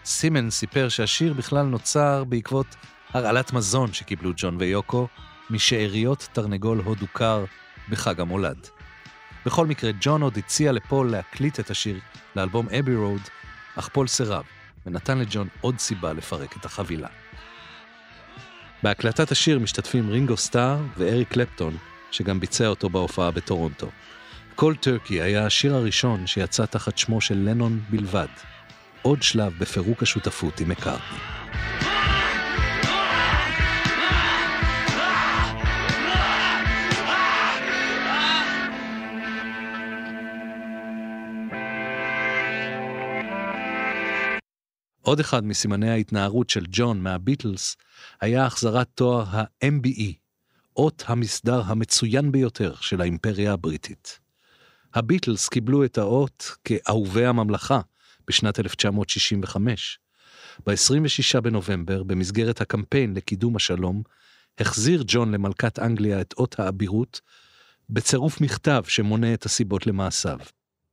[0.04, 2.66] סימן סיפר שהשיר בכלל נוצר בעקבות
[3.12, 5.08] הרעלת מזון שקיבלו ג'ון ויוקו
[5.50, 7.44] משאריות תרנגול הודו קר
[7.88, 8.68] בחג המולד.
[9.46, 11.98] בכל מקרה, ג'ון עוד הציע לפול להקליט את השיר
[12.36, 13.22] לאלבום אבי רוד,
[13.76, 14.44] אך פול סירב,
[14.86, 17.08] ונתן לג'ון עוד סיבה לפרק את החבילה.
[18.82, 21.76] בהקלטת השיר משתתפים רינגו סטאר ואריק קלפטון,
[22.16, 23.90] שגם ביצע אותו בהופעה בטורונטו.
[24.54, 28.26] כל טורקי היה השיר הראשון שיצא תחת שמו של לנון בלבד.
[29.02, 31.18] עוד שלב בפירוק השותפות עם מקארטני.
[45.00, 47.76] עוד אחד מסימני ההתנערות של ג'ון מהביטלס
[48.20, 50.25] היה החזרת תואר ה-MBE,
[50.76, 54.18] אות המסדר המצוין ביותר של האימפריה הבריטית.
[54.94, 57.80] הביטלס קיבלו את האות כאהובי הממלכה
[58.28, 59.98] בשנת 1965.
[60.66, 64.02] ב-26 בנובמבר, במסגרת הקמפיין לקידום השלום,
[64.58, 67.20] החזיר ג'ון למלכת אנגליה את אות האבירות,
[67.90, 70.38] בצירוף מכתב שמונה את הסיבות למעשיו.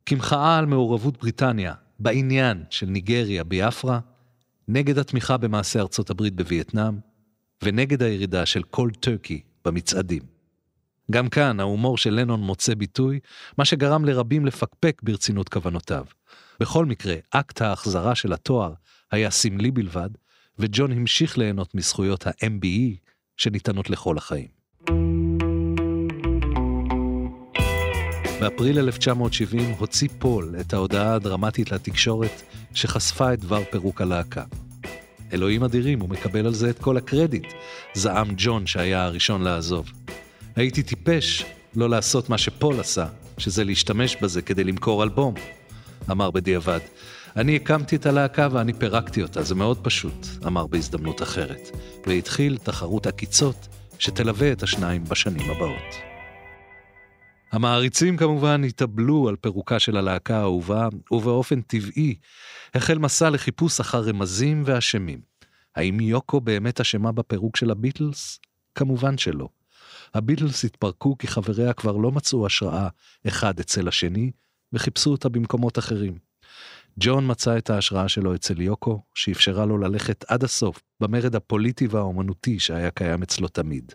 [0.06, 4.00] כמחאה על מעורבות בריטניה בעניין של ניגריה ביאפרה,
[4.68, 7.00] נגד התמיכה במעשה ארצות הברית בווייטנאם,
[7.64, 10.22] ונגד הירידה של כל טורקי במצעדים.
[11.12, 13.20] גם כאן ההומור של לנון מוצא ביטוי,
[13.58, 16.06] מה שגרם לרבים לפקפק ברצינות כוונותיו.
[16.60, 18.74] בכל מקרה, אקט ההחזרה של התואר
[19.12, 20.10] היה סמלי בלבד,
[20.60, 22.98] וג'ון המשיך ליהנות מזכויות ה-MBE
[23.38, 24.48] שניתנות לכל החיים.
[28.42, 32.42] באפריל 1970 הוציא פול את ההודעה הדרמטית לתקשורת
[32.74, 34.44] שחשפה את דבר פירוק הלהקה.
[35.34, 37.54] אלוהים אדירים, הוא מקבל על זה את כל הקרדיט,
[37.94, 39.92] זעם ג'ון שהיה הראשון לעזוב.
[40.56, 43.06] הייתי טיפש לא לעשות מה שפול עשה,
[43.38, 45.34] שזה להשתמש בזה כדי למכור אלבום,
[46.12, 46.80] אמר בדיעבד.
[47.36, 51.70] אני הקמתי את הלהקה ואני פירקתי אותה, זה מאוד פשוט, אמר בהזדמנות אחרת,
[52.08, 53.68] והתחיל תחרות עקיצות
[54.00, 56.13] שתלווה את השניים בשנים הבאות.
[57.54, 62.16] המעריצים כמובן התאבלו על פירוקה של הלהקה האהובה, ובאופן טבעי
[62.74, 65.22] החל מסע לחיפוש אחר רמזים ואשמים.
[65.76, 68.40] האם יוקו באמת אשמה בפירוק של הביטלס?
[68.76, 69.50] כמובן שלא.
[70.14, 72.88] הביטלס התפרקו כי חבריה כבר לא מצאו השראה
[73.28, 74.32] אחד אצל השני,
[74.74, 76.18] וחיפשו אותה במקומות אחרים.
[77.00, 82.60] ג'ון מצא את ההשראה שלו אצל יוקו, שאפשרה לו ללכת עד הסוף במרד הפוליטי והאומנותי
[82.60, 83.92] שהיה קיים אצלו תמיד.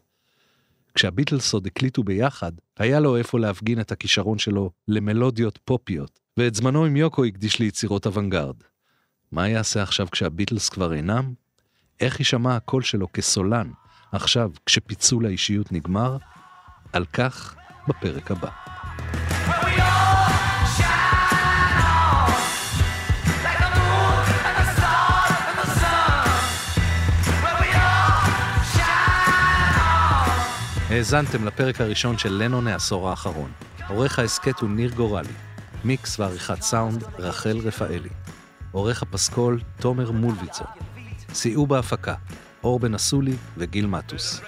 [0.98, 6.84] כשהביטלס עוד הקליטו ביחד, היה לו איפה להפגין את הכישרון שלו למלודיות פופיות, ואת זמנו
[6.84, 8.54] עם יוקו הקדיש ליצירות אוונגרד.
[9.32, 11.32] מה יעשה עכשיו כשהביטלס כבר אינם?
[12.00, 13.70] איך יישמע הקול שלו כסולן,
[14.12, 16.16] עכשיו כשפיצול האישיות נגמר?
[16.92, 17.56] על כך
[17.88, 18.50] בפרק הבא.
[30.90, 33.50] האזנתם לפרק הראשון של לנון העשור האחרון.
[33.88, 35.32] עורך ההסכת הוא ניר גורלי.
[35.84, 38.08] מיקס ועריכת סאונד, רחל רפאלי.
[38.72, 40.64] עורך הפסקול, תומר מולביצר.
[41.34, 42.14] סייעו בהפקה,
[42.64, 44.40] אור בן אסולי וגיל מטוס.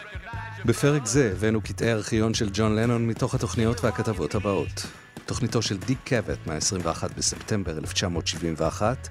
[0.64, 4.86] בפרק זה הבאנו קטעי ארכיון של ג'ון לנון מתוך התוכניות והכתבות הבאות.
[5.26, 9.08] תוכניתו של דיק קאבט מה-21 בספטמבר 1971,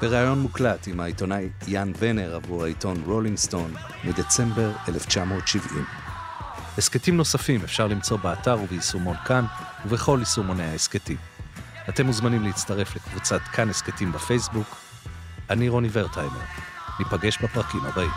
[0.00, 5.84] בריאיון מוקלט עם העיתונאי יאן ונר עבור העיתון רולינג סטון מדצמבר 1970.
[6.78, 9.44] הסכתים נוספים אפשר למצוא באתר וביישומון כאן
[9.86, 11.16] ובכל יישומוני ההסכתים.
[11.88, 14.76] אתם מוזמנים להצטרף לקבוצת כאן הסכתים בפייסבוק.
[15.50, 16.40] אני רוני ורטהיימר.
[16.98, 18.10] ניפגש בפרקים הבאים.